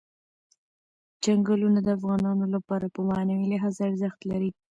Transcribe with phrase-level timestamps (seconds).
[1.23, 4.51] چنګلونه د افغانانو لپاره په معنوي لحاظ ارزښت لري.